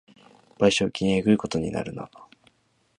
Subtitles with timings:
[0.57, 2.09] 賠償金えぐいことになるな